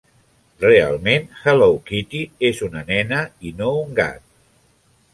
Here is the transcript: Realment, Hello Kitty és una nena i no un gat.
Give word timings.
Realment, 0.63 1.27
Hello 1.43 1.69
Kitty 1.91 2.23
és 2.51 2.65
una 2.71 2.85
nena 2.91 3.23
i 3.51 3.55
no 3.63 3.71
un 3.87 3.97
gat. 4.05 4.29